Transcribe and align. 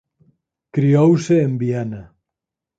Criouse 0.75 1.29
en 1.45 1.53
Viena. 1.61 2.03